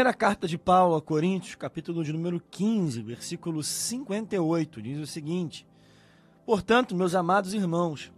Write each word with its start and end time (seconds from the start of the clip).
Primeira 0.00 0.16
carta 0.16 0.48
de 0.48 0.56
Paulo 0.56 0.96
a 0.96 1.02
Coríntios, 1.02 1.54
capítulo 1.54 2.02
de 2.02 2.10
número 2.10 2.42
15, 2.50 3.02
versículo 3.02 3.62
58, 3.62 4.80
diz 4.80 4.98
o 4.98 5.06
seguinte: 5.06 5.66
Portanto, 6.46 6.96
meus 6.96 7.14
amados 7.14 7.52
irmãos, 7.52 8.10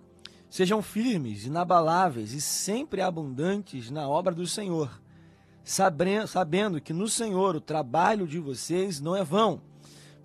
sejam 0.48 0.80
firmes, 0.80 1.44
inabaláveis 1.44 2.34
e 2.34 2.40
sempre 2.40 3.00
abundantes 3.02 3.90
na 3.90 4.08
obra 4.08 4.32
do 4.32 4.46
Senhor, 4.46 5.02
sabendo 5.64 6.80
que 6.80 6.92
no 6.92 7.08
Senhor 7.08 7.56
o 7.56 7.60
trabalho 7.60 8.28
de 8.28 8.38
vocês 8.38 9.00
não 9.00 9.16
é 9.16 9.24
vão. 9.24 9.60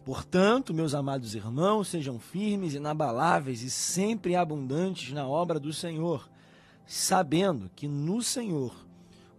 Portanto, 0.05 0.76
meus 0.76 0.94
amados 0.94 1.34
irmãos, 1.34 1.88
sejam 1.88 2.20
firmes, 2.20 2.76
inabaláveis 2.76 3.63
e 3.63 3.71
sempre 3.71 4.35
abundantes 4.35 5.12
na 5.12 5.27
obra 5.27 5.60
do 5.60 5.74
Senhor, 5.74 6.30
sabendo 6.85 7.68
que 7.76 7.88
no 7.88 8.21
Senhor 8.21 8.76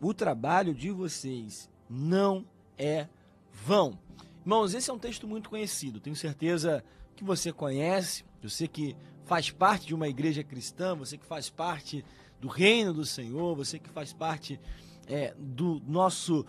o 0.01 0.13
trabalho 0.13 0.75
de 0.75 0.91
vocês 0.91 1.71
não 1.89 2.45
é 2.77 3.09
vão. 3.53 3.99
Irmãos, 4.41 4.75
esse 4.75 4.91
é 4.91 4.93
um 4.93 4.99
texto 4.99 5.27
muito 5.27 5.51
conhecido, 5.51 6.01
tenho 6.01 6.17
certeza 6.17 6.83
que 7.15 7.25
você 7.25 7.53
conhece, 7.53 8.25
você 8.43 8.69
que 8.69 8.97
faz 9.25 9.51
parte 9.51 9.87
de 9.87 9.95
uma 9.95 10.09
igreja 10.09 10.43
cristã, 10.43 10.95
você 10.95 11.19
que 11.19 11.27
faz 11.27 11.51
parte 11.51 12.05
do 12.41 12.49
reino 12.49 12.95
do 12.95 13.05
Senhor, 13.05 13.55
você 13.55 13.79
que 13.79 13.91
faz 13.91 14.13
parte 14.13 14.59
é, 15.07 15.35
do 15.39 15.83
nosso 15.87 16.47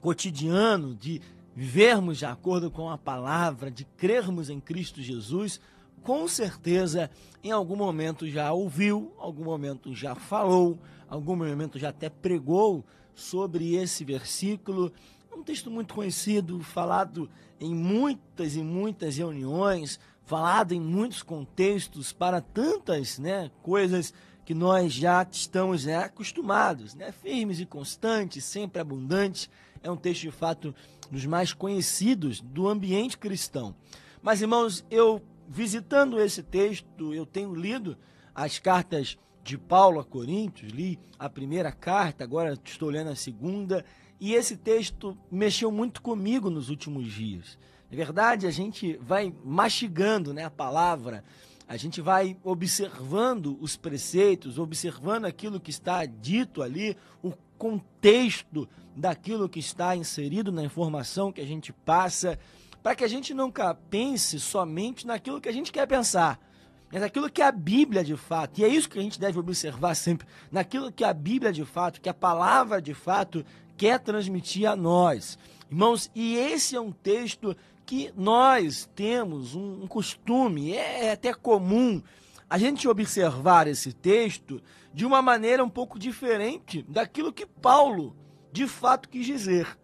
cotidiano, 0.00 0.94
de 0.94 1.22
vivermos 1.54 2.18
de 2.18 2.26
acordo 2.26 2.70
com 2.70 2.90
a 2.90 2.98
palavra, 2.98 3.70
de 3.70 3.84
crermos 3.84 4.50
em 4.50 4.60
Cristo 4.60 5.00
Jesus, 5.00 5.60
com 6.02 6.28
certeza 6.28 7.10
em 7.42 7.50
algum 7.50 7.76
momento 7.76 8.28
já 8.28 8.52
ouviu, 8.52 9.12
algum 9.18 9.44
momento 9.44 9.94
já 9.94 10.14
falou, 10.14 10.78
algum 11.08 11.34
momento 11.34 11.78
já 11.78 11.88
até 11.88 12.10
pregou 12.10 12.84
sobre 13.16 13.74
esse 13.74 14.04
versículo. 14.04 14.92
É 15.32 15.34
um 15.34 15.42
texto 15.42 15.70
muito 15.70 15.94
conhecido, 15.94 16.62
falado 16.62 17.28
em 17.58 17.74
muitas 17.74 18.54
e 18.54 18.62
muitas 18.62 19.16
reuniões, 19.16 19.98
falado 20.24 20.72
em 20.72 20.80
muitos 20.80 21.22
contextos 21.22 22.12
para 22.12 22.40
tantas 22.40 23.18
né, 23.18 23.50
coisas 23.62 24.14
que 24.44 24.54
nós 24.54 24.92
já 24.92 25.26
estamos 25.28 25.86
né, 25.86 25.96
acostumados, 25.96 26.94
né, 26.94 27.10
firmes 27.10 27.58
e 27.58 27.66
constantes, 27.66 28.44
sempre 28.44 28.80
abundantes. 28.80 29.50
É 29.82 29.90
um 29.90 29.96
texto 29.96 30.22
de 30.22 30.30
fato 30.30 30.74
dos 31.10 31.24
mais 31.24 31.52
conhecidos 31.52 32.40
do 32.40 32.68
ambiente 32.68 33.16
cristão. 33.18 33.74
Mas 34.22 34.42
irmãos, 34.42 34.84
eu 34.90 35.22
visitando 35.48 36.20
esse 36.20 36.42
texto, 36.42 37.14
eu 37.14 37.24
tenho 37.24 37.54
lido 37.54 37.96
as 38.34 38.58
cartas 38.58 39.16
de 39.46 39.56
Paulo 39.56 40.00
a 40.00 40.04
Coríntios, 40.04 40.72
li 40.72 40.98
a 41.16 41.30
primeira 41.30 41.70
carta, 41.70 42.24
agora 42.24 42.58
estou 42.64 42.90
lendo 42.90 43.10
a 43.10 43.14
segunda, 43.14 43.84
e 44.18 44.34
esse 44.34 44.56
texto 44.56 45.16
mexeu 45.30 45.70
muito 45.70 46.02
comigo 46.02 46.50
nos 46.50 46.68
últimos 46.68 47.12
dias. 47.12 47.56
Na 47.88 47.96
verdade, 47.96 48.48
a 48.48 48.50
gente 48.50 48.98
vai 49.00 49.32
mastigando 49.44 50.34
né, 50.34 50.44
a 50.44 50.50
palavra, 50.50 51.22
a 51.68 51.76
gente 51.76 52.00
vai 52.00 52.36
observando 52.42 53.56
os 53.60 53.76
preceitos, 53.76 54.58
observando 54.58 55.26
aquilo 55.26 55.60
que 55.60 55.70
está 55.70 56.04
dito 56.04 56.60
ali, 56.60 56.96
o 57.22 57.32
contexto 57.56 58.68
daquilo 58.96 59.48
que 59.48 59.60
está 59.60 59.94
inserido 59.94 60.50
na 60.50 60.64
informação 60.64 61.30
que 61.30 61.40
a 61.40 61.46
gente 61.46 61.72
passa, 61.72 62.36
para 62.82 62.96
que 62.96 63.04
a 63.04 63.08
gente 63.08 63.32
nunca 63.32 63.72
pense 63.74 64.40
somente 64.40 65.06
naquilo 65.06 65.40
que 65.40 65.48
a 65.48 65.52
gente 65.52 65.70
quer 65.70 65.86
pensar 65.86 66.45
mas 66.90 67.00
naquilo 67.00 67.30
que 67.30 67.42
a 67.42 67.50
Bíblia 67.50 68.04
de 68.04 68.16
fato. 68.16 68.60
E 68.60 68.64
é 68.64 68.68
isso 68.68 68.88
que 68.88 68.98
a 68.98 69.02
gente 69.02 69.20
deve 69.20 69.38
observar 69.38 69.94
sempre, 69.94 70.26
naquilo 70.50 70.92
que 70.92 71.04
a 71.04 71.12
Bíblia 71.12 71.52
de 71.52 71.64
fato, 71.64 72.00
que 72.00 72.08
a 72.08 72.14
palavra 72.14 72.80
de 72.80 72.94
fato 72.94 73.44
quer 73.76 74.00
transmitir 74.00 74.68
a 74.68 74.76
nós. 74.76 75.38
Irmãos, 75.70 76.10
e 76.14 76.36
esse 76.36 76.76
é 76.76 76.80
um 76.80 76.92
texto 76.92 77.56
que 77.84 78.12
nós 78.16 78.88
temos 78.94 79.54
um, 79.54 79.82
um 79.82 79.86
costume, 79.86 80.72
é, 80.72 81.06
é 81.06 81.12
até 81.12 81.32
comum 81.32 82.02
a 82.48 82.58
gente 82.58 82.88
observar 82.88 83.66
esse 83.66 83.92
texto 83.92 84.62
de 84.94 85.04
uma 85.04 85.20
maneira 85.20 85.64
um 85.64 85.68
pouco 85.68 85.98
diferente 85.98 86.84
daquilo 86.88 87.32
que 87.32 87.46
Paulo 87.46 88.16
de 88.52 88.66
fato 88.66 89.08
quis 89.08 89.26
dizer. 89.26 89.76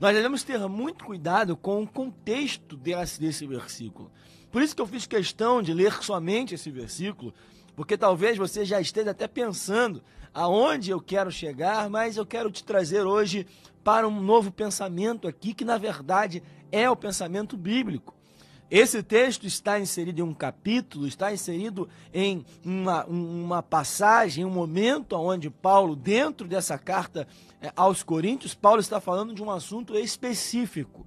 Nós 0.00 0.14
devemos 0.14 0.42
ter 0.42 0.58
muito 0.68 1.04
cuidado 1.04 1.56
com 1.56 1.82
o 1.82 1.86
contexto 1.86 2.76
desse, 2.76 3.20
desse 3.20 3.46
versículo. 3.46 4.10
Por 4.50 4.62
isso 4.62 4.74
que 4.74 4.82
eu 4.82 4.86
fiz 4.86 5.06
questão 5.06 5.62
de 5.62 5.74
ler 5.74 6.02
somente 6.02 6.54
esse 6.54 6.70
versículo, 6.70 7.34
porque 7.76 7.96
talvez 7.96 8.36
você 8.36 8.64
já 8.64 8.80
esteja 8.80 9.10
até 9.10 9.28
pensando 9.28 10.02
aonde 10.32 10.90
eu 10.90 11.00
quero 11.00 11.30
chegar, 11.30 11.88
mas 11.90 12.16
eu 12.16 12.26
quero 12.26 12.50
te 12.50 12.64
trazer 12.64 13.02
hoje 13.02 13.46
para 13.84 14.06
um 14.06 14.20
novo 14.20 14.50
pensamento 14.50 15.28
aqui, 15.28 15.54
que 15.54 15.64
na 15.64 15.78
verdade 15.78 16.42
é 16.70 16.88
o 16.90 16.96
pensamento 16.96 17.56
bíblico. 17.56 18.14
Esse 18.70 19.02
texto 19.02 19.46
está 19.46 19.80
inserido 19.80 20.20
em 20.20 20.22
um 20.22 20.34
capítulo, 20.34 21.06
está 21.06 21.32
inserido 21.32 21.88
em 22.12 22.44
uma, 22.62 23.04
uma 23.06 23.62
passagem, 23.62 24.44
um 24.44 24.50
momento 24.50 25.16
onde 25.16 25.48
Paulo, 25.48 25.96
dentro 25.96 26.46
dessa 26.46 26.76
carta 26.76 27.26
eh, 27.62 27.72
aos 27.74 28.02
Coríntios, 28.02 28.54
Paulo 28.54 28.80
está 28.80 29.00
falando 29.00 29.32
de 29.32 29.42
um 29.42 29.50
assunto 29.50 29.96
específico. 29.96 31.06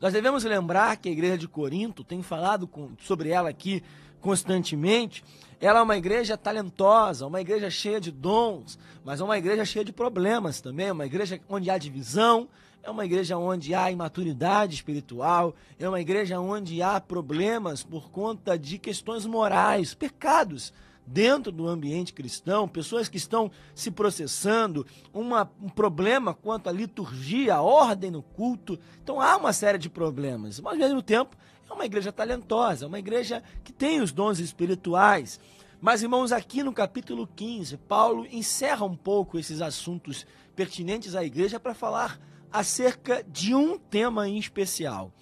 Nós 0.00 0.12
devemos 0.12 0.44
lembrar 0.44 0.96
que 0.96 1.08
a 1.08 1.12
igreja 1.12 1.38
de 1.38 1.48
Corinto, 1.48 2.04
tem 2.04 2.22
falado 2.22 2.66
com, 2.66 2.90
sobre 3.00 3.30
ela 3.30 3.48
aqui 3.48 3.82
constantemente, 4.20 5.22
ela 5.60 5.80
é 5.80 5.82
uma 5.82 5.96
igreja 5.96 6.36
talentosa, 6.36 7.26
uma 7.26 7.40
igreja 7.40 7.70
cheia 7.70 8.00
de 8.00 8.10
dons, 8.10 8.78
mas 9.04 9.20
é 9.20 9.24
uma 9.24 9.38
igreja 9.38 9.64
cheia 9.64 9.84
de 9.84 9.92
problemas 9.92 10.60
também, 10.60 10.90
uma 10.90 11.06
igreja 11.06 11.40
onde 11.48 11.70
há 11.70 11.78
divisão, 11.78 12.48
é 12.82 12.90
uma 12.90 13.04
igreja 13.04 13.38
onde 13.38 13.74
há 13.74 13.90
imaturidade 13.90 14.74
espiritual, 14.74 15.54
é 15.78 15.88
uma 15.88 16.00
igreja 16.00 16.38
onde 16.38 16.82
há 16.82 17.00
problemas 17.00 17.82
por 17.82 18.10
conta 18.10 18.58
de 18.58 18.78
questões 18.78 19.24
morais, 19.24 19.94
pecados 19.94 20.72
dentro 21.06 21.52
do 21.52 21.68
ambiente 21.68 22.12
cristão, 22.12 22.68
pessoas 22.68 23.08
que 23.08 23.16
estão 23.16 23.50
se 23.74 23.90
processando, 23.90 24.86
uma, 25.12 25.50
um 25.62 25.68
problema 25.68 26.34
quanto 26.34 26.68
à 26.68 26.72
liturgia, 26.72 27.56
a 27.56 27.62
ordem 27.62 28.10
no 28.10 28.22
culto. 28.22 28.78
Então 29.02 29.20
há 29.20 29.36
uma 29.36 29.52
série 29.52 29.78
de 29.78 29.90
problemas, 29.90 30.60
mas 30.60 30.72
ao 30.74 30.78
mesmo 30.78 31.02
tempo 31.02 31.36
é 31.68 31.72
uma 31.72 31.84
igreja 31.84 32.12
talentosa, 32.12 32.86
uma 32.86 32.98
igreja 32.98 33.42
que 33.62 33.72
tem 33.72 34.00
os 34.00 34.12
dons 34.12 34.38
espirituais. 34.38 35.40
Mas, 35.80 36.02
irmãos, 36.02 36.32
aqui 36.32 36.62
no 36.62 36.72
capítulo 36.72 37.26
15, 37.26 37.76
Paulo 37.76 38.26
encerra 38.30 38.86
um 38.86 38.96
pouco 38.96 39.38
esses 39.38 39.60
assuntos 39.60 40.26
pertinentes 40.56 41.14
à 41.14 41.24
igreja 41.24 41.60
para 41.60 41.74
falar 41.74 42.18
acerca 42.50 43.24
de 43.24 43.54
um 43.54 43.76
tema 43.78 44.28
em 44.28 44.38
especial: 44.38 45.12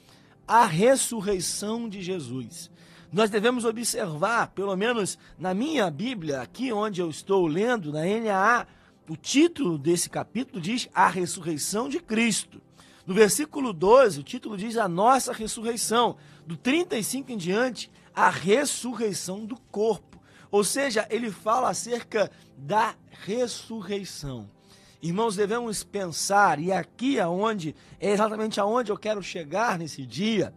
a 0.47 0.65
ressurreição 0.65 1.89
de 1.89 2.03
Jesus 2.03 2.71
nós 3.13 3.29
devemos 3.29 3.67
observar, 3.67 4.49
pelo 4.49 4.75
menos 4.75 5.19
na 5.39 5.53
minha 5.53 5.91
Bíblia, 5.91 6.41
aqui 6.41 6.73
onde 6.73 7.03
eu 7.03 7.11
estou 7.11 7.47
lendo, 7.47 7.93
na 7.93 8.01
NAA, 8.01 8.67
o 9.07 9.17
título 9.17 9.77
desse 9.77 10.09
capítulo 10.09 10.59
diz 10.59 10.89
A 10.95 11.09
Ressurreição 11.09 11.91
de 11.91 12.01
Cristo. 12.01 12.63
No 13.07 13.13
versículo 13.13 13.75
12, 13.75 14.21
o 14.21 14.23
título 14.23 14.57
diz 14.57 14.79
A 14.79 14.89
Nossa 14.89 15.33
Ressurreição. 15.33 16.17
Do 16.47 16.57
35 16.57 17.33
em 17.33 17.37
diante, 17.37 17.91
a 18.15 18.31
ressurreição 18.31 19.45
do 19.45 19.57
corpo. 19.71 20.19
Ou 20.51 20.65
seja, 20.65 21.07
ele 21.11 21.31
fala 21.31 21.69
acerca 21.69 22.31
da 22.57 22.95
ressurreição. 23.27 24.49
Irmãos, 25.03 25.37
devemos 25.37 25.85
pensar, 25.85 26.59
e 26.61 26.73
aqui 26.73 27.19
é 27.19 27.27
onde 27.27 27.75
é 28.01 28.11
exatamente 28.13 28.61
aonde 28.61 28.91
eu 28.91 28.97
quero 28.97 29.23
chegar 29.23 29.79
nesse 29.79 30.07
dia. 30.07 30.55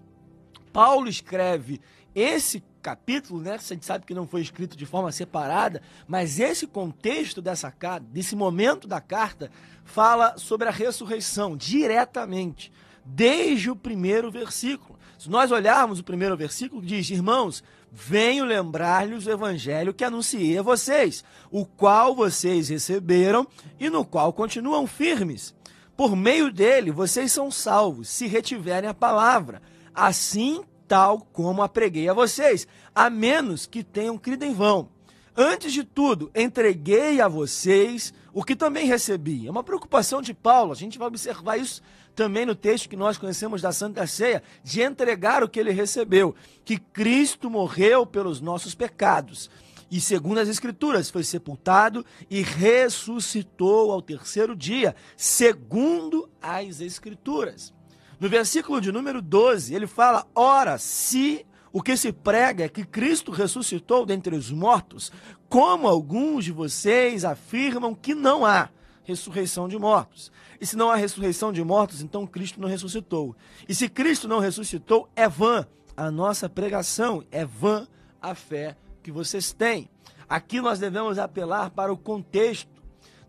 Paulo 0.76 1.08
escreve 1.08 1.80
esse 2.14 2.62
capítulo, 2.82 3.40
né, 3.40 3.54
a 3.54 3.58
gente 3.58 3.86
sabe 3.86 4.06
que 4.06 4.14
não 4.14 4.28
foi 4.28 4.42
escrito 4.42 4.76
de 4.76 4.86
forma 4.86 5.10
separada, 5.10 5.82
mas 6.06 6.38
esse 6.38 6.68
contexto 6.68 7.42
dessa 7.42 7.72
carta, 7.72 8.06
desse 8.12 8.36
momento 8.36 8.86
da 8.86 9.00
carta, 9.00 9.50
fala 9.86 10.38
sobre 10.38 10.68
a 10.68 10.72
ressurreição 10.72 11.56
diretamente, 11.56 12.74
desde 13.06 13.72
o 13.72 13.76
primeiro 13.76 14.30
versículo. 14.30 15.00
Se 15.18 15.30
nós 15.30 15.50
olharmos 15.50 16.00
o 16.00 16.04
primeiro 16.04 16.36
versículo, 16.36 16.82
diz: 16.82 17.10
Irmãos, 17.10 17.64
venho 17.90 18.44
lembrar-lhes 18.44 19.26
o 19.26 19.32
evangelho 19.32 19.94
que 19.94 20.04
anunciei 20.04 20.58
a 20.58 20.62
vocês, 20.62 21.24
o 21.50 21.66
qual 21.66 22.14
vocês 22.14 22.68
receberam 22.68 23.48
e 23.80 23.90
no 23.90 24.04
qual 24.04 24.34
continuam 24.34 24.86
firmes. 24.86 25.56
Por 25.96 26.18
meio 26.18 26.52
dele, 26.52 26.92
vocês 26.92 27.32
são 27.32 27.50
salvos, 27.50 28.10
se 28.10 28.28
retiverem 28.28 28.90
a 28.90 28.94
palavra. 28.94 29.62
Assim 29.96 30.64
tal 30.88 31.22
como 31.34 31.64
a 31.64 31.70
preguei 31.70 32.10
a 32.10 32.14
vocês, 32.14 32.68
a 32.94 33.10
menos 33.10 33.66
que 33.66 33.84
tenham 33.84 34.18
crido 34.18 34.44
em 34.44 34.54
vão. 34.54 34.90
Antes 35.38 35.74
de 35.74 35.84
tudo, 35.84 36.32
entreguei 36.34 37.20
a 37.20 37.28
vocês 37.28 38.14
o 38.34 38.44
que 38.44 38.56
também 38.56 38.86
recebi. 38.86 39.48
É 39.48 39.52
uma 39.52 39.64
preocupação 39.64 40.22
de 40.22 40.34
Paulo, 40.34 40.72
a 40.72 40.76
gente 40.76 40.98
vai 40.98 41.08
observar 41.08 41.58
isso 41.58 41.82
também 42.16 42.46
no 42.46 42.56
texto 42.56 42.88
que 42.88 42.96
nós 42.96 43.18
conhecemos 43.18 43.62
da 43.62 43.74
Santa 43.74 44.08
Ceia, 44.08 44.42
de 44.64 44.82
entregar 44.82 45.44
o 45.44 45.50
que 45.50 45.60
ele 45.60 45.72
recebeu, 45.72 46.34
que 46.64 46.78
Cristo 46.78 47.50
morreu 47.50 48.06
pelos 48.06 48.40
nossos 48.40 48.74
pecados 48.74 49.50
E 49.92 50.00
segundo 50.00 50.40
as 50.40 50.48
Escrituras, 50.48 51.10
foi 51.10 51.24
sepultado 51.24 52.06
e 52.30 52.42
ressuscitou 52.42 53.92
ao 53.92 54.02
terceiro 54.02 54.56
dia, 54.56 54.96
segundo 55.18 56.30
as 56.42 56.80
Escrituras. 56.80 57.75
No 58.20 58.30
versículo 58.30 58.80
de 58.80 58.92
número 58.92 59.22
12, 59.22 59.74
ele 59.74 59.88
fala: 59.88 60.26
Ora, 60.34 60.78
se 60.78 61.46
o 61.72 61.82
que 61.82 61.98
se 61.98 62.14
prega 62.14 62.64
é 62.64 62.70
que 62.70 62.86
Cristo 62.86 63.32
ressuscitou 63.32 64.06
dentre 64.06 64.36
os 64.36 64.50
mortos, 64.50 65.12
como 65.50 65.88
alguns 65.88 66.46
de 66.46 66.52
vocês 66.52 67.26
afirmam 67.26 67.94
que 67.94 68.16
não 68.16 68.46
há 68.46 68.70
ressurreição 69.04 69.68
de 69.68 69.78
mortos. 69.78 70.32
E 70.60 70.66
se 70.66 70.76
não 70.76 70.90
há 70.90 70.96
ressurreição 70.96 71.52
de 71.52 71.64
mortos, 71.64 72.02
então 72.02 72.26
Cristo 72.26 72.60
não 72.62 72.68
ressuscitou. 72.68 73.36
E 73.68 73.76
se 73.76 73.88
Cristo 73.88 74.28
não 74.28 74.40
ressuscitou, 74.40 75.10
é 75.16 75.28
vã 75.28 75.68
a 75.96 76.10
nossa 76.10 76.50
pregação, 76.50 77.24
é 77.32 77.46
vã 77.46 77.88
a 78.22 78.34
fé 78.34 78.76
que 79.04 79.12
vocês 79.12 79.54
têm. 79.54 79.90
Aqui 80.28 80.60
nós 80.60 80.80
devemos 80.80 81.20
apelar 81.20 81.70
para 81.70 81.94
o 81.94 81.98
contexto. 81.98 82.74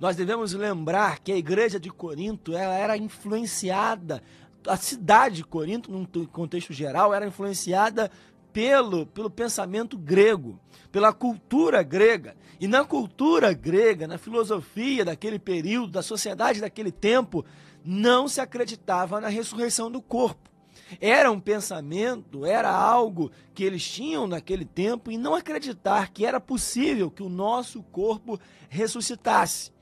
Nós 0.00 0.16
devemos 0.16 0.52
lembrar 0.52 1.20
que 1.20 1.32
a 1.32 1.36
igreja 1.36 1.80
de 1.80 1.90
Corinto 1.90 2.54
ela 2.54 2.74
era 2.74 2.96
influenciada, 2.96 4.22
a 4.66 4.76
cidade 4.76 5.36
de 5.36 5.44
Corinto, 5.44 5.90
num 5.90 6.04
contexto 6.26 6.72
geral, 6.72 7.14
era 7.14 7.26
influenciada 7.26 8.10
pelo, 8.52 9.06
pelo 9.06 9.28
pensamento 9.30 9.98
grego, 9.98 10.58
pela 10.90 11.12
cultura 11.12 11.82
grega. 11.82 12.36
E 12.58 12.66
na 12.66 12.84
cultura 12.84 13.52
grega, 13.52 14.06
na 14.06 14.16
filosofia 14.16 15.04
daquele 15.04 15.38
período, 15.38 15.92
da 15.92 16.02
sociedade 16.02 16.60
daquele 16.60 16.90
tempo, 16.90 17.44
não 17.84 18.26
se 18.26 18.40
acreditava 18.40 19.20
na 19.20 19.28
ressurreição 19.28 19.90
do 19.90 20.00
corpo. 20.00 20.50
Era 21.00 21.30
um 21.30 21.40
pensamento, 21.40 22.46
era 22.46 22.70
algo 22.70 23.30
que 23.54 23.64
eles 23.64 23.86
tinham 23.86 24.26
naquele 24.26 24.64
tempo 24.64 25.10
e 25.10 25.18
não 25.18 25.34
acreditar 25.34 26.10
que 26.10 26.24
era 26.24 26.40
possível 26.40 27.10
que 27.10 27.22
o 27.22 27.28
nosso 27.28 27.82
corpo 27.82 28.38
ressuscitasse. 28.68 29.75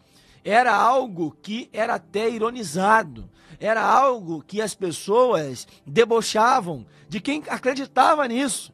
Era 0.45 0.77
algo 0.77 1.35
que 1.43 1.71
era 1.73 1.95
até 1.95 2.29
ironizado, 2.29 3.31
era 3.59 3.83
algo 3.83 4.45
que 4.47 4.61
as 4.61 4.75
pessoas 4.75 5.67
debochavam 5.87 6.87
de 7.09 7.19
quem 7.19 7.43
acreditava 7.49 8.29
nisso. 8.29 8.71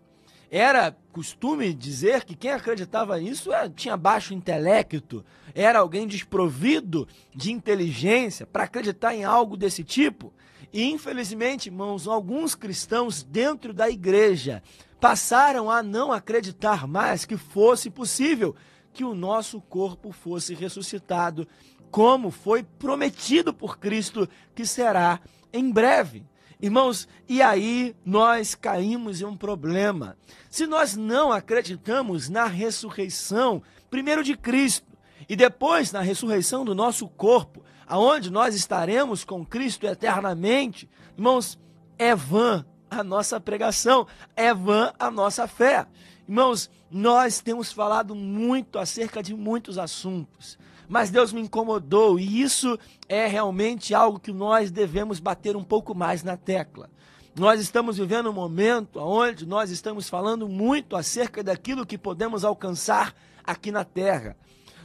Era 0.51 0.97
costume 1.13 1.73
dizer 1.73 2.25
que 2.25 2.35
quem 2.35 2.51
acreditava 2.51 3.17
nisso 3.21 3.53
era, 3.53 3.71
tinha 3.71 3.97
baixo 3.97 4.35
intelecto, 4.35 5.25
era 5.55 5.79
alguém 5.79 6.09
desprovido 6.09 7.07
de 7.33 7.53
inteligência 7.53 8.45
para 8.45 8.65
acreditar 8.65 9.15
em 9.15 9.23
algo 9.23 9.57
desse 9.57 9.85
tipo. 9.85 10.33
E 10.73 10.91
infelizmente, 10.91 11.67
irmãos, 11.67 12.09
alguns 12.09 12.57
cristãos 12.57 13.23
dentro 13.23 13.73
da 13.73 13.89
igreja 13.89 14.61
passaram 15.01 15.71
a 15.71 15.85
não 15.85 16.11
acreditar 16.11 16.87
mais 16.87 17.25
que 17.25 17.37
fosse 17.37 17.89
possível 17.89 18.57
que 18.93 19.05
o 19.05 19.15
nosso 19.15 19.61
corpo 19.61 20.13
fosse 20.13 20.55
ressuscitado, 20.55 21.47
como 21.91 22.31
foi 22.31 22.63
prometido 22.63 23.53
por 23.53 23.79
Cristo 23.79 24.29
que 24.55 24.65
será 24.65 25.21
em 25.53 25.71
breve. 25.71 26.25
Irmãos, 26.63 27.09
e 27.29 27.41
aí 27.41 27.97
nós 28.05 28.55
caímos 28.55 29.21
em 29.21 29.25
um 29.25 29.37
problema. 29.37 30.17
Se 30.51 30.67
nós 30.67 30.95
não 30.95 31.33
acreditamos 31.33 32.29
na 32.29 32.45
ressurreição, 32.45 33.63
primeiro 33.89 34.23
de 34.23 34.37
Cristo, 34.37 34.87
e 35.29 35.35
depois 35.35 35.91
na 35.91 36.01
ressurreição 36.01 36.65
do 36.65 36.75
nosso 36.75 37.09
corpo, 37.09 37.65
aonde 37.87 38.31
nós 38.31 38.55
estaremos 38.55 39.25
com 39.25 39.45
Cristo 39.45 39.87
eternamente, 39.87 40.89
irmãos, 41.17 41.59
é 41.99 42.15
vã 42.15 42.65
a 42.91 43.05
nossa 43.05 43.41
pregação, 43.41 44.07
é 44.35 44.53
vã 44.53 44.93
a 44.99 45.11
nossa 45.11 45.47
fé. 45.47 45.87
Irmãos, 46.29 46.69
nós 46.91 47.41
temos 47.41 47.73
falado 47.73 48.15
muito 48.15 48.79
acerca 48.79 49.23
de 49.23 49.35
muitos 49.35 49.79
assuntos, 49.79 50.59
mas 50.89 51.11
Deus 51.11 51.33
me 51.33 51.41
incomodou 51.41 52.19
e 52.19 52.43
isso 52.43 52.79
é 53.09 53.27
realmente 53.27 53.95
algo 53.95 54.19
que 54.19 54.33
nós 54.33 54.71
devemos 54.71 55.21
bater 55.21 55.57
um 55.57 55.63
pouco 55.63 55.95
mais 55.95 56.23
na 56.23 56.37
tecla. 56.37 56.91
Nós 57.37 57.61
estamos 57.61 57.97
vivendo 57.97 58.29
um 58.29 58.33
momento 58.33 58.99
onde 58.99 59.47
nós 59.47 59.71
estamos 59.71 60.09
falando 60.09 60.49
muito 60.49 60.97
acerca 60.97 61.45
daquilo 61.45 61.87
que 61.87 61.97
podemos 61.97 62.45
alcançar 62.45 63.15
aqui 63.45 63.71
na 63.71 63.85
terra. 63.85 64.37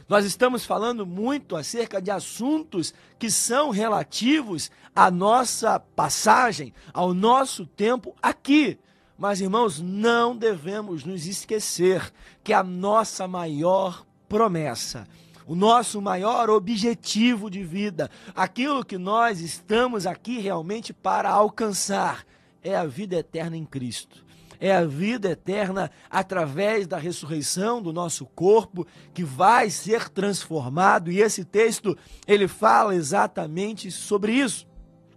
Nós 0.08 0.24
estamos 0.24 0.64
falando 0.64 1.04
muito 1.04 1.56
acerca 1.56 2.00
de 2.00 2.12
assuntos 2.12 2.94
que 3.18 3.28
são 3.28 3.70
relativos 3.70 4.70
à 4.94 5.10
nossa 5.10 5.80
passagem, 5.80 6.72
ao 6.92 7.12
nosso 7.12 7.66
tempo 7.66 8.14
aqui. 8.22 8.78
Mas, 9.18 9.40
irmãos, 9.40 9.80
não 9.80 10.36
devemos 10.36 11.04
nos 11.04 11.26
esquecer 11.26 12.12
que 12.44 12.52
a 12.52 12.62
nossa 12.62 13.26
maior 13.26 14.06
promessa, 14.28 15.08
o 15.44 15.56
nosso 15.56 16.00
maior 16.00 16.50
objetivo 16.50 17.50
de 17.50 17.64
vida, 17.64 18.08
aquilo 18.34 18.84
que 18.84 18.98
nós 18.98 19.40
estamos 19.40 20.06
aqui 20.06 20.38
realmente 20.38 20.92
para 20.92 21.30
alcançar, 21.30 22.24
é 22.62 22.76
a 22.76 22.84
vida 22.84 23.16
eterna 23.16 23.56
em 23.56 23.64
Cristo 23.64 24.25
é 24.60 24.74
a 24.74 24.84
vida 24.84 25.30
eterna 25.30 25.90
através 26.10 26.86
da 26.86 26.98
ressurreição 26.98 27.82
do 27.82 27.92
nosso 27.92 28.26
corpo 28.26 28.86
que 29.12 29.24
vai 29.24 29.70
ser 29.70 30.08
transformado. 30.08 31.10
E 31.10 31.20
esse 31.20 31.44
texto 31.44 31.96
ele 32.26 32.48
fala 32.48 32.94
exatamente 32.94 33.90
sobre 33.90 34.32
isso. 34.32 34.66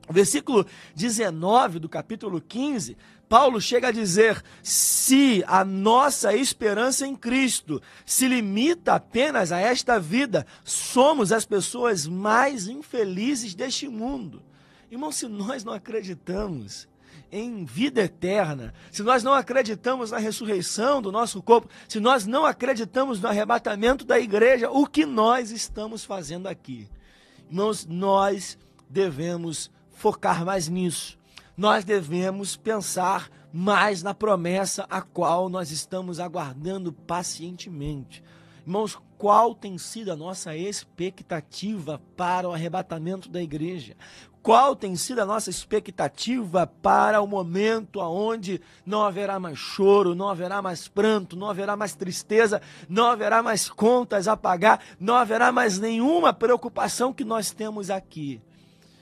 Versículo 0.10 0.66
19 0.96 1.78
do 1.78 1.88
capítulo 1.88 2.42
15, 2.42 2.98
Paulo 3.30 3.62
chega 3.62 3.90
a 3.90 3.92
dizer: 3.92 4.42
se 4.64 5.44
a 5.46 5.64
nossa 5.64 6.34
esperança 6.34 7.06
em 7.06 7.16
Cristo 7.16 7.80
se 8.04 8.28
limita 8.28 8.96
apenas 8.96 9.52
a 9.52 9.60
esta 9.60 10.00
vida, 10.00 10.48
somos 10.64 11.32
as 11.32 11.46
pessoas 11.46 12.08
mais 12.08 12.68
infelizes 12.68 13.54
deste 13.54 13.88
mundo. 13.88 14.42
Irmão, 14.92 15.12
se 15.12 15.28
nós 15.28 15.64
não 15.64 15.74
acreditamos 15.74 16.88
em 17.32 17.66
vida 17.66 18.02
eterna, 18.02 18.74
se 18.92 19.04
nós 19.04 19.24
não 19.24 19.34
acreditamos 19.34 20.12
na 20.12 20.18
ressurreição 20.18 21.02
do 21.02 21.12
nosso 21.12 21.42
corpo, 21.42 21.70
se 21.88 22.00
nós 22.00 22.26
não 22.26 22.46
acreditamos 22.46 23.20
no 23.22 23.28
arrebatamento 23.28 24.06
da 24.06 24.20
igreja, 24.20 24.70
o 24.70 24.86
que 24.86 25.06
nós 25.06 25.52
estamos 25.52 26.04
fazendo 26.04 26.48
aqui? 26.48 26.88
Irmãos, 27.50 27.86
nós 27.86 28.58
devemos 28.90 29.72
focar 29.92 30.46
mais 30.46 30.68
nisso. 30.68 31.18
Nós 31.58 31.84
devemos 31.84 32.56
pensar 32.56 33.30
mais 33.52 34.02
na 34.04 34.14
promessa 34.14 34.86
a 34.90 35.02
qual 35.02 35.50
nós 35.50 35.72
estamos 35.72 36.20
aguardando 36.20 36.94
pacientemente. 36.94 38.24
Irmãos, 38.66 38.98
qual 39.20 39.54
tem 39.54 39.78
sido 39.78 40.14
a 40.14 40.16
nossa 40.16 40.56
expectativa 40.56 42.02
para 42.16 42.48
o 42.48 42.54
arrebatamento 42.54 43.28
da 43.28 43.44
igreja? 43.44 43.98
Qual 44.42 44.78
tem 44.78 44.96
sido 44.96 45.20
a 45.20 45.26
nossa 45.26 45.50
expectativa 45.50 46.66
para 46.66 47.22
o 47.22 47.28
momento 47.28 48.00
aonde 48.00 48.62
não 48.86 49.04
haverá 49.04 49.38
mais 49.38 49.60
choro, 49.60 50.16
não 50.16 50.30
haverá 50.30 50.62
mais 50.62 50.88
pranto, 50.88 51.36
não 51.36 51.50
haverá 51.50 51.76
mais 51.76 51.94
tristeza, 51.94 52.62
não 52.88 53.08
haverá 53.08 53.44
mais 53.44 53.70
contas 53.70 54.26
a 54.26 54.38
pagar, 54.38 54.82
não 54.98 55.16
haverá 55.16 55.52
mais 55.52 55.78
nenhuma 55.78 56.32
preocupação 56.32 57.12
que 57.12 57.26
nós 57.26 57.52
temos 57.52 57.90
aqui? 57.90 58.42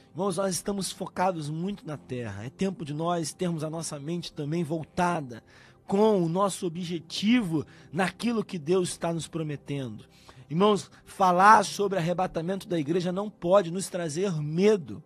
Irmãos, 0.10 0.38
nós 0.38 0.56
estamos 0.56 0.92
focados 0.92 1.48
muito 1.48 1.86
na 1.86 1.96
terra. 1.96 2.44
É 2.44 2.50
tempo 2.50 2.84
de 2.84 2.92
nós 2.92 3.34
termos 3.34 3.64
a 3.64 3.70
nossa 3.70 4.00
mente 4.00 4.34
também 4.34 4.64
voltada 4.64 5.44
com 5.88 6.22
o 6.22 6.30
nosso 6.30 6.68
objetivo 6.68 7.66
naquilo 7.92 8.44
que 8.44 8.60
Deus 8.60 8.90
está 8.90 9.14
nos 9.14 9.28
prometendo. 9.28 10.06
Irmãos, 10.50 10.92
falar 11.06 11.64
sobre 11.64 11.98
arrebatamento 11.98 12.68
da 12.68 12.78
igreja 12.78 13.12
não 13.12 13.30
pode 13.30 13.72
nos 13.72 13.90
trazer 13.90 14.32
medo. 14.42 15.02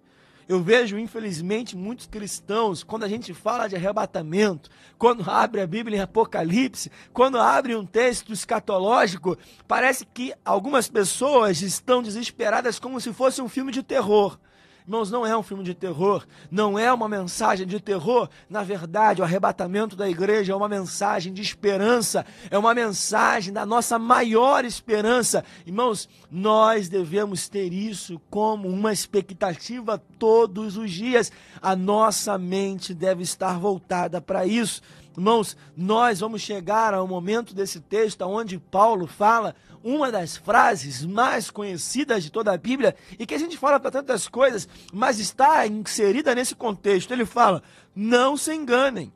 Eu 0.48 0.62
vejo, 0.62 0.98
infelizmente, 1.00 1.78
muitos 1.78 2.08
cristãos, 2.08 2.84
quando 2.84 3.04
a 3.04 3.08
gente 3.08 3.34
fala 3.34 3.70
de 3.70 3.76
arrebatamento, 3.76 4.70
quando 4.98 5.30
abre 5.30 5.62
a 5.62 5.68
Bíblia 5.68 6.00
em 6.00 6.02
Apocalipse, 6.02 6.92
quando 7.14 7.40
abre 7.40 7.76
um 7.76 7.86
texto 7.86 8.34
escatológico, 8.34 9.38
parece 9.68 10.06
que 10.06 10.34
algumas 10.44 10.90
pessoas 10.90 11.62
estão 11.62 12.04
desesperadas 12.04 12.80
como 12.80 13.00
se 13.00 13.14
fosse 13.14 13.42
um 13.42 13.48
filme 13.48 13.72
de 13.72 13.82
terror. 13.82 14.38
Irmãos, 14.84 15.12
não 15.12 15.26
é 15.26 15.38
um 15.38 15.44
filme 15.44 15.64
de 15.64 15.74
terror, 15.74 16.26
não 16.50 16.78
é 16.78 16.92
uma 16.92 17.08
mensagem 17.08 17.68
de 17.68 17.80
terror. 17.80 18.30
Na 18.50 18.64
verdade, 18.64 19.22
o 19.22 19.24
arrebatamento 19.24 19.96
da 19.96 20.10
igreja 20.10 20.54
é 20.54 20.56
uma 20.56 20.68
mensagem 20.68 21.32
de 21.34 21.42
esperança, 21.42 22.26
é 22.50 22.58
uma 22.58 22.74
mensagem 22.74 23.54
da 23.54 23.66
nossa 23.66 24.00
maior 24.00 24.66
esperança. 24.66 25.46
Irmãos, 25.66 26.10
nós 26.32 26.90
devemos 26.90 27.48
ter 27.48 27.72
isso 27.72 28.20
como 28.30 28.68
uma 28.68 28.92
expectativa 28.92 30.02
todos 30.18 30.78
os 30.78 30.92
dias. 30.92 31.32
A 31.62 31.76
nossa 31.76 32.38
mente 32.38 32.94
deve 32.94 33.24
estar 33.24 33.60
voltada 33.60 34.20
para 34.20 34.46
isso. 34.46 34.82
Irmãos, 35.16 35.58
nós 35.76 36.22
vamos 36.22 36.42
chegar 36.42 36.94
ao 36.94 37.06
momento 37.06 37.54
desse 37.54 37.82
texto 37.82 38.22
onde 38.22 38.58
Paulo 38.58 39.06
fala 39.06 39.54
uma 39.84 40.12
das 40.12 40.38
frases 40.38 41.06
mais 41.06 41.50
conhecidas 41.50 42.24
de 42.24 42.32
toda 42.32 42.54
a 42.54 42.58
Bíblia 42.58 42.96
e 43.18 43.26
que 43.26 43.34
a 43.34 43.38
gente 43.38 43.58
fala 43.58 43.80
para 43.80 43.92
tantas 43.92 44.28
coisas, 44.28 44.68
mas 44.94 45.20
está 45.20 45.66
inserida 45.68 46.36
nesse 46.36 46.56
contexto. 46.56 47.12
Ele 47.12 47.26
fala: 47.26 47.64
não 47.96 48.38
se 48.38 48.54
enganem. 48.54 49.12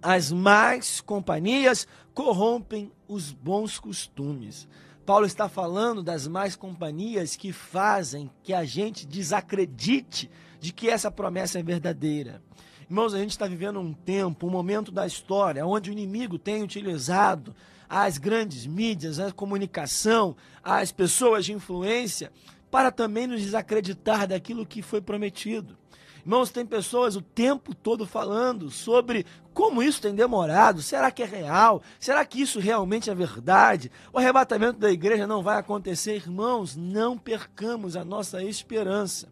As 0.00 0.30
más 0.30 1.00
companhias 1.00 1.86
corrompem 2.14 2.92
os 3.08 3.32
bons 3.32 3.78
costumes. 3.78 4.68
Paulo 5.04 5.24
está 5.24 5.48
falando 5.48 6.02
das 6.02 6.26
más 6.28 6.54
companhias 6.54 7.34
que 7.34 7.52
fazem 7.52 8.30
que 8.42 8.52
a 8.52 8.64
gente 8.64 9.06
desacredite 9.06 10.30
de 10.60 10.72
que 10.72 10.88
essa 10.88 11.10
promessa 11.10 11.58
é 11.58 11.62
verdadeira. 11.62 12.42
Irmãos, 12.90 13.14
a 13.14 13.18
gente 13.18 13.30
está 13.30 13.46
vivendo 13.46 13.80
um 13.80 13.92
tempo, 13.92 14.46
um 14.46 14.50
momento 14.50 14.92
da 14.92 15.06
história, 15.06 15.66
onde 15.66 15.90
o 15.90 15.92
inimigo 15.92 16.38
tem 16.38 16.62
utilizado 16.62 17.54
as 17.88 18.18
grandes 18.18 18.66
mídias, 18.66 19.18
a 19.18 19.32
comunicação, 19.32 20.36
as 20.62 20.92
pessoas 20.92 21.44
de 21.44 21.52
influência, 21.52 22.30
para 22.70 22.90
também 22.90 23.26
nos 23.26 23.40
desacreditar 23.40 24.26
daquilo 24.26 24.66
que 24.66 24.82
foi 24.82 25.00
prometido. 25.00 25.76
Irmãos, 26.20 26.50
tem 26.50 26.66
pessoas 26.66 27.16
o 27.16 27.22
tempo 27.22 27.74
todo 27.74 28.06
falando 28.06 28.70
sobre 28.70 29.24
como 29.54 29.82
isso 29.82 30.02
tem 30.02 30.14
demorado, 30.14 30.82
será 30.82 31.10
que 31.10 31.22
é 31.22 31.26
real? 31.26 31.82
Será 31.98 32.24
que 32.24 32.40
isso 32.40 32.60
realmente 32.60 33.08
é 33.08 33.14
verdade? 33.14 33.90
O 34.12 34.18
arrebatamento 34.18 34.78
da 34.78 34.90
igreja 34.90 35.26
não 35.26 35.42
vai 35.42 35.58
acontecer, 35.58 36.16
irmãos, 36.16 36.76
não 36.76 37.16
percamos 37.16 37.96
a 37.96 38.04
nossa 38.04 38.42
esperança. 38.42 39.26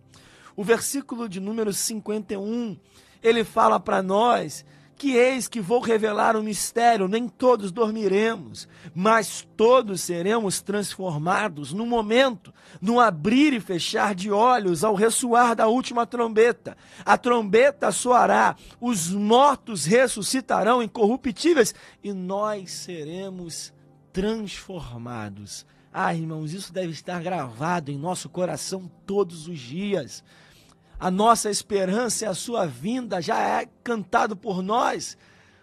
O 0.57 0.65
versículo 0.65 1.29
de 1.29 1.39
número 1.39 1.71
51, 1.71 2.79
ele 3.23 3.45
fala 3.45 3.79
para 3.79 4.03
nós 4.03 4.65
que 4.97 5.15
eis 5.15 5.47
que 5.47 5.61
vou 5.61 5.81
revelar 5.81 6.37
um 6.37 6.43
mistério, 6.43 7.07
nem 7.07 7.29
todos 7.29 7.71
dormiremos, 7.71 8.67
mas 8.95 9.47
todos 9.57 10.01
seremos 10.01 10.63
transformados 10.63 11.73
no 11.73 11.85
momento, 11.85 12.53
no 12.81 12.99
abrir 12.99 13.53
e 13.53 13.61
fechar 13.61 14.15
de 14.15 14.31
olhos, 14.31 14.83
ao 14.83 14.95
ressoar 14.95 15.55
da 15.55 15.69
última 15.69 16.07
trombeta. 16.07 16.77
A 17.05 17.19
trombeta 17.19 17.93
soará, 17.93 18.57
os 18.81 19.11
mortos 19.11 19.85
ressuscitarão 19.85 20.83
incorruptíveis 20.83 21.75
e 22.03 22.13
nós 22.13 22.71
seremos 22.73 23.73
transformados. 24.13 25.67
Ah, 25.93 26.15
irmãos, 26.15 26.53
isso 26.53 26.73
deve 26.73 26.93
estar 26.93 27.23
gravado 27.23 27.91
em 27.91 27.99
nosso 27.99 28.29
coração 28.29 28.91
todos 29.07 29.47
os 29.47 29.59
dias. 29.59 30.25
A 30.99 31.11
nossa 31.11 31.51
esperança 31.51 32.25
e 32.25 32.29
a 32.29 32.35
sua 32.35 32.67
vinda 32.67 33.21
já 33.21 33.39
é 33.39 33.69
cantado 33.85 34.35
por 34.35 34.63
nós 34.63 35.17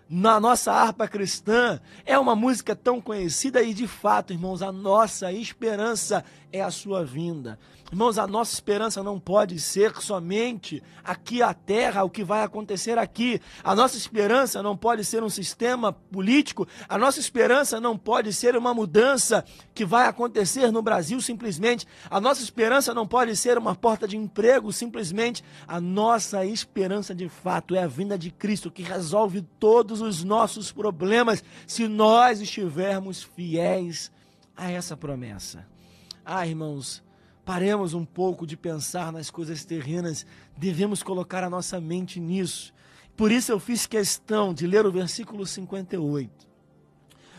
na 0.07 0.39
nossa 0.39 0.71
harpa 0.71 1.07
cristã. 1.07 1.79
É 2.05 2.17
uma 2.19 2.35
música 2.35 2.75
tão 2.75 3.01
conhecida 3.01 3.61
e, 3.63 3.73
de 3.73 3.87
fato, 3.87 4.31
irmãos, 4.31 4.61
a 4.61 4.71
nossa 4.71 5.31
esperança 5.31 6.23
é 6.53 6.61
a 6.61 6.69
sua 6.69 7.03
vinda. 7.03 7.57
Irmãos, 7.91 8.19
a 8.19 8.27
nossa 8.27 8.53
esperança 8.53 9.01
não 9.03 9.19
pode 9.19 9.59
ser 9.59 9.95
somente 10.01 10.81
aqui 11.03 11.41
a 11.41 11.51
terra, 11.53 12.03
o 12.03 12.09
que 12.09 12.23
vai 12.23 12.43
acontecer 12.43 12.97
aqui. 12.97 13.41
A 13.63 13.75
nossa 13.75 13.97
esperança 13.97 14.61
não 14.61 14.77
pode 14.77 15.03
ser 15.03 15.23
um 15.23 15.29
sistema 15.29 15.91
político. 15.91 16.67
A 16.87 16.97
nossa 16.97 17.19
esperança 17.19 17.79
não 17.79 17.97
pode 17.97 18.31
ser 18.31 18.55
uma 18.55 18.73
mudança 18.73 19.43
que 19.73 19.83
vai 19.83 20.07
acontecer 20.07 20.71
no 20.71 20.83
Brasil 20.83 21.19
simplesmente. 21.21 21.87
A 22.09 22.21
nossa 22.21 22.43
esperança 22.43 22.93
não 22.93 23.07
pode 23.07 23.35
ser 23.35 23.57
uma 23.57 23.75
porta 23.75 24.07
de 24.07 24.15
emprego 24.15 24.71
simplesmente. 24.71 25.43
A 25.67 25.81
nossa 25.81 26.45
esperança 26.45 27.15
de 27.15 27.29
fato 27.29 27.75
é 27.75 27.81
a 27.81 27.87
vinda 27.87 28.17
de 28.17 28.29
Cristo 28.29 28.69
que 28.69 28.83
resolve 28.83 29.41
todos 29.59 30.01
os 30.01 30.23
nossos 30.23 30.71
problemas 30.71 31.43
se 31.65 31.87
nós 31.87 32.41
estivermos 32.41 33.23
fiéis 33.23 34.11
a 34.55 34.69
essa 34.71 34.95
promessa. 34.95 35.72
Ah, 36.25 36.47
irmãos, 36.47 37.03
Paremos 37.45 37.93
um 37.93 38.05
pouco 38.05 38.47
de 38.47 38.55
pensar 38.55 39.11
nas 39.11 39.29
coisas 39.29 39.65
terrenas, 39.65 40.25
devemos 40.55 41.03
colocar 41.03 41.43
a 41.43 41.49
nossa 41.49 41.79
mente 41.79 42.17
nisso. 42.17 42.73
Por 43.17 43.33
isso 43.33 43.51
eu 43.51 43.59
fiz 43.59 43.85
questão 43.85 44.53
de 44.53 44.65
ler 44.65 44.85
o 44.85 44.91
versículo 44.91 45.45
58. 45.45 46.47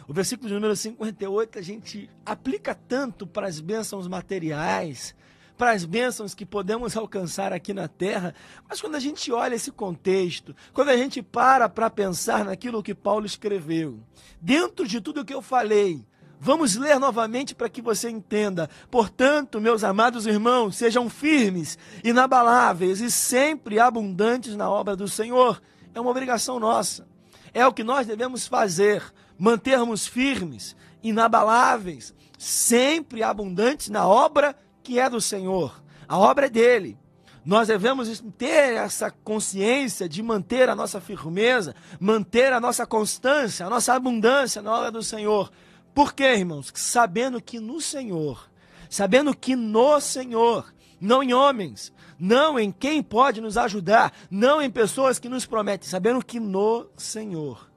O 0.06 0.12
versículo 0.12 0.48
de 0.48 0.54
número 0.54 0.76
58 0.76 1.58
a 1.58 1.62
gente 1.62 2.10
aplica 2.24 2.74
tanto 2.74 3.26
para 3.26 3.46
as 3.46 3.60
bênçãos 3.60 4.06
materiais, 4.06 5.14
para 5.56 5.70
as 5.70 5.86
bênçãos 5.86 6.34
que 6.34 6.44
podemos 6.44 6.94
alcançar 6.98 7.54
aqui 7.54 7.72
na 7.72 7.88
terra, 7.88 8.34
mas 8.68 8.82
quando 8.82 8.96
a 8.96 9.00
gente 9.00 9.32
olha 9.32 9.54
esse 9.54 9.72
contexto, 9.72 10.54
quando 10.74 10.90
a 10.90 10.96
gente 10.98 11.22
para 11.22 11.66
para 11.66 11.88
pensar 11.88 12.44
naquilo 12.44 12.82
que 12.82 12.94
Paulo 12.94 13.24
escreveu, 13.24 13.98
dentro 14.38 14.86
de 14.86 15.00
tudo 15.00 15.24
que 15.24 15.32
eu 15.32 15.40
falei, 15.40 16.04
Vamos 16.44 16.76
ler 16.76 17.00
novamente 17.00 17.54
para 17.54 17.70
que 17.70 17.80
você 17.80 18.10
entenda. 18.10 18.68
Portanto, 18.90 19.62
meus 19.62 19.82
amados 19.82 20.26
irmãos, 20.26 20.76
sejam 20.76 21.08
firmes, 21.08 21.78
inabaláveis 22.04 23.00
e 23.00 23.10
sempre 23.10 23.80
abundantes 23.80 24.54
na 24.54 24.68
obra 24.68 24.94
do 24.94 25.08
Senhor. 25.08 25.62
É 25.94 26.00
uma 26.02 26.10
obrigação 26.10 26.60
nossa. 26.60 27.08
É 27.54 27.66
o 27.66 27.72
que 27.72 27.82
nós 27.82 28.06
devemos 28.06 28.46
fazer, 28.46 29.02
mantermos 29.38 30.06
firmes, 30.06 30.76
inabaláveis, 31.02 32.14
sempre 32.38 33.22
abundantes 33.22 33.88
na 33.88 34.06
obra 34.06 34.54
que 34.82 34.98
é 34.98 35.08
do 35.08 35.22
Senhor. 35.22 35.82
A 36.06 36.18
obra 36.18 36.44
é 36.44 36.50
dele. 36.50 36.98
Nós 37.42 37.68
devemos 37.68 38.22
ter 38.36 38.74
essa 38.74 39.10
consciência 39.10 40.06
de 40.06 40.22
manter 40.22 40.68
a 40.68 40.74
nossa 40.74 41.00
firmeza, 41.00 41.74
manter 41.98 42.52
a 42.52 42.60
nossa 42.60 42.84
constância, 42.84 43.64
a 43.64 43.70
nossa 43.70 43.94
abundância 43.94 44.60
na 44.60 44.72
obra 44.74 44.90
do 44.90 45.02
Senhor, 45.02 45.50
por 45.94 46.12
quê, 46.12 46.34
irmãos? 46.34 46.72
Sabendo 46.74 47.40
que 47.40 47.60
no 47.60 47.80
Senhor, 47.80 48.50
sabendo 48.90 49.34
que 49.34 49.54
no 49.54 50.00
Senhor, 50.00 50.74
não 51.00 51.22
em 51.22 51.32
homens, 51.32 51.92
não 52.18 52.58
em 52.58 52.72
quem 52.72 53.02
pode 53.02 53.40
nos 53.40 53.56
ajudar, 53.56 54.12
não 54.30 54.60
em 54.60 54.70
pessoas 54.70 55.18
que 55.18 55.28
nos 55.28 55.46
prometem, 55.46 55.88
sabendo 55.88 56.24
que 56.24 56.40
no 56.40 56.88
Senhor, 56.96 57.70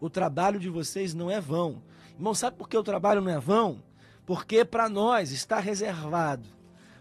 o 0.00 0.08
trabalho 0.10 0.60
de 0.60 0.68
vocês 0.68 1.14
não 1.14 1.30
é 1.30 1.40
vão. 1.40 1.82
Irmão, 2.14 2.34
sabe 2.34 2.56
por 2.56 2.68
que 2.68 2.76
o 2.76 2.82
trabalho 2.82 3.20
não 3.20 3.30
é 3.30 3.38
vão? 3.38 3.82
Porque 4.26 4.64
para 4.64 4.88
nós 4.88 5.32
está 5.32 5.58
reservado. 5.58 6.48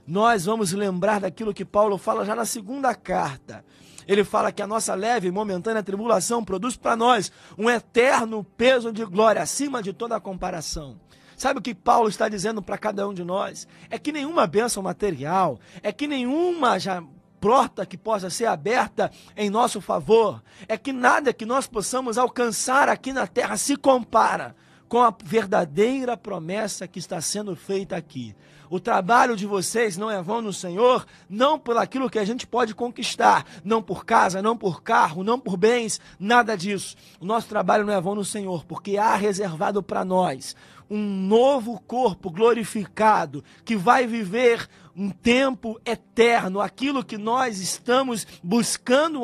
Nós 0.05 0.45
vamos 0.45 0.73
lembrar 0.73 1.21
daquilo 1.21 1.53
que 1.53 1.63
Paulo 1.63 1.97
fala 1.97 2.25
já 2.25 2.35
na 2.35 2.45
segunda 2.45 2.93
carta. 2.93 3.63
Ele 4.07 4.23
fala 4.23 4.51
que 4.51 4.61
a 4.61 4.67
nossa 4.67 4.93
leve 4.93 5.27
e 5.27 5.31
momentânea 5.31 5.83
tribulação 5.83 6.43
produz 6.43 6.75
para 6.75 6.95
nós 6.95 7.31
um 7.57 7.69
eterno 7.69 8.43
peso 8.43 8.91
de 8.91 9.05
glória 9.05 9.41
acima 9.41 9.81
de 9.81 9.93
toda 9.93 10.19
comparação. 10.19 10.97
Sabe 11.35 11.59
o 11.59 11.61
que 11.61 11.73
Paulo 11.73 12.09
está 12.09 12.29
dizendo 12.29 12.61
para 12.61 12.77
cada 12.77 13.07
um 13.07 13.13
de 13.13 13.23
nós? 13.23 13.67
É 13.89 13.97
que 13.97 14.11
nenhuma 14.11 14.47
bênção 14.47 14.83
material, 14.83 15.59
é 15.81 15.91
que 15.91 16.07
nenhuma 16.07 16.79
já 16.79 17.03
porta 17.39 17.85
que 17.85 17.97
possa 17.97 18.29
ser 18.29 18.45
aberta 18.45 19.11
em 19.35 19.49
nosso 19.49 19.81
favor, 19.81 20.41
é 20.67 20.77
que 20.77 20.93
nada 20.93 21.33
que 21.33 21.45
nós 21.45 21.67
possamos 21.67 22.17
alcançar 22.17 22.87
aqui 22.87 23.11
na 23.11 23.27
terra 23.27 23.57
se 23.57 23.75
compara 23.75 24.55
com 24.87 25.01
a 25.01 25.13
verdadeira 25.23 26.15
promessa 26.15 26.87
que 26.87 26.99
está 26.99 27.19
sendo 27.19 27.55
feita 27.55 27.97
aqui. 27.97 28.35
O 28.73 28.79
trabalho 28.79 29.35
de 29.35 29.45
vocês 29.45 29.97
não 29.97 30.09
é 30.09 30.19
vão 30.19 30.41
no 30.41 30.51
Senhor, 30.51 31.05
não 31.29 31.59
por 31.59 31.77
aquilo 31.77 32.09
que 32.09 32.17
a 32.17 32.25
gente 32.25 32.47
pode 32.47 32.73
conquistar, 32.73 33.45
não 33.63 33.83
por 33.83 34.03
casa, 34.03 34.41
não 34.41 34.57
por 34.57 34.81
carro, 34.81 35.23
não 35.23 35.39
por 35.39 35.55
bens, 35.55 36.01
nada 36.19 36.57
disso. 36.57 36.95
O 37.19 37.25
nosso 37.25 37.47
trabalho 37.47 37.85
não 37.85 37.93
é 37.93 38.01
vão 38.01 38.15
no 38.15 38.25
Senhor, 38.25 38.65
porque 38.65 38.97
há 38.97 39.15
reservado 39.15 39.83
para 39.83 40.03
nós 40.03 40.55
um 40.89 40.97
novo 40.97 41.79
corpo 41.81 42.31
glorificado 42.31 43.43
que 43.63 43.75
vai 43.75 44.07
viver 44.07 44.67
um 44.95 45.11
tempo 45.11 45.79
eterno, 45.85 46.59
aquilo 46.59 47.05
que 47.05 47.15
nós 47.15 47.59
estamos 47.59 48.25
buscando, 48.41 49.21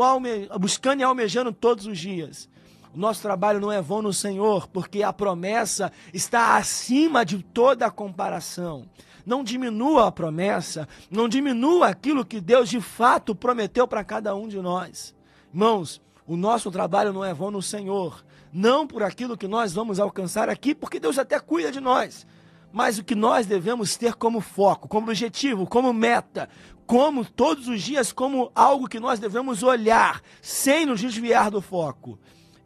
buscando 0.60 1.00
e 1.00 1.04
almejando 1.04 1.52
todos 1.52 1.88
os 1.88 1.98
dias. 1.98 2.48
O 2.94 3.00
nosso 3.00 3.24
trabalho 3.24 3.60
não 3.60 3.72
é 3.72 3.82
vão 3.82 4.04
no 4.04 4.14
Senhor, 4.14 4.68
porque 4.68 5.02
a 5.02 5.12
promessa 5.12 5.92
está 6.14 6.56
acima 6.56 7.26
de 7.26 7.42
toda 7.42 7.90
comparação. 7.90 8.86
Não 9.30 9.44
diminua 9.44 10.08
a 10.08 10.12
promessa, 10.12 10.90
não 11.08 11.30
diminua 11.30 11.90
aquilo 11.90 12.26
que 12.26 12.42
Deus 12.42 12.68
de 12.68 12.82
fato 12.82 13.36
prometeu 13.36 13.88
para 13.88 14.04
cada 14.04 14.34
um 14.36 14.48
de 14.48 14.60
nós. 14.60 15.14
Irmãos, 15.54 16.02
o 16.26 16.36
nosso 16.36 16.72
trabalho 16.72 17.14
não 17.14 17.24
é 17.24 17.32
vão 17.32 17.52
no 17.52 17.62
Senhor, 17.62 18.26
não 18.52 18.88
por 18.88 19.04
aquilo 19.04 19.38
que 19.38 19.48
nós 19.48 19.72
vamos 19.72 20.00
alcançar 20.00 20.50
aqui, 20.50 20.74
porque 20.74 21.00
Deus 21.00 21.20
até 21.20 21.40
cuida 21.40 21.72
de 21.72 21.80
nós. 21.80 22.26
Mas 22.74 22.98
o 22.98 23.04
que 23.04 23.14
nós 23.14 23.46
devemos 23.46 23.96
ter 23.96 24.16
como 24.16 24.42
foco, 24.42 24.88
como 24.88 25.06
objetivo, 25.06 25.68
como 25.68 25.94
meta, 25.94 26.50
como 26.88 27.24
todos 27.24 27.68
os 27.68 27.84
dias, 27.84 28.12
como 28.12 28.52
algo 28.56 28.90
que 28.90 29.00
nós 29.00 29.20
devemos 29.20 29.62
olhar, 29.62 30.24
sem 30.42 30.88
nos 30.88 31.02
desviar 31.02 31.52
do 31.52 31.62
foco, 31.62 32.18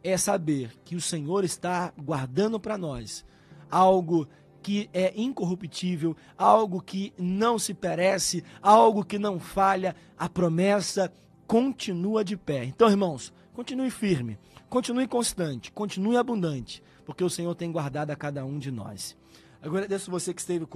é 0.02 0.16
saber 0.16 0.72
que 0.82 0.96
o 0.96 1.00
Senhor 1.00 1.44
está 1.44 1.92
guardando 1.98 2.58
para 2.58 2.78
nós 2.78 3.22
algo 3.70 4.26
que 4.64 4.88
é 4.94 5.12
incorruptível, 5.14 6.16
algo 6.38 6.80
que 6.80 7.12
não 7.18 7.58
se 7.58 7.74
perece, 7.74 8.42
algo 8.62 9.04
que 9.04 9.18
não 9.18 9.38
falha, 9.38 9.94
a 10.18 10.26
promessa 10.26 11.12
continua 11.46 12.24
de 12.24 12.34
pé. 12.34 12.64
Então, 12.64 12.88
irmãos, 12.88 13.30
continue 13.52 13.90
firme, 13.90 14.38
continue 14.70 15.06
constante, 15.06 15.70
continue 15.70 16.16
abundante, 16.16 16.82
porque 17.04 17.22
o 17.22 17.28
Senhor 17.28 17.54
tem 17.54 17.70
guardado 17.70 18.10
a 18.10 18.16
cada 18.16 18.42
um 18.42 18.58
de 18.58 18.70
nós. 18.70 19.14
Agradeço 19.60 20.10
você 20.10 20.32
que 20.32 20.40
esteve 20.40 20.66